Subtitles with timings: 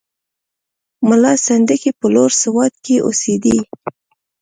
[1.07, 3.57] ملا سنډکی په لوړ سوات کې اوسېدی.